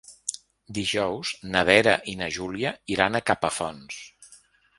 Dijous 0.77 1.33
na 1.55 1.63
Vera 1.69 1.93
i 2.15 2.15
na 2.23 2.31
Júlia 2.39 2.73
iran 2.97 3.19
a 3.19 3.23
Capafonts. 3.29 4.01